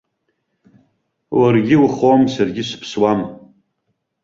[1.39, 3.21] Уаргьы ухом, саргьы сыԥсуам!